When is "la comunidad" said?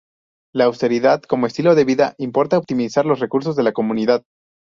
3.61-4.23